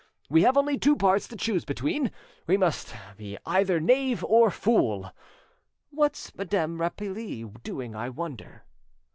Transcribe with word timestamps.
We 0.31 0.41
have 0.41 0.57
only 0.57 0.79
two 0.79 0.95
parts 0.95 1.27
to 1.27 1.35
choose 1.35 1.63
between: 1.63 2.09
we 2.47 2.57
must 2.57 2.95
be 3.17 3.37
either 3.45 3.79
knave 3.79 4.23
or 4.23 4.49
fool. 4.49 5.11
What's 5.91 6.33
Madame 6.33 6.81
Rapally 6.81 7.43
doing, 7.61 7.95
I 7.95 8.09
wonder?" 8.09 8.65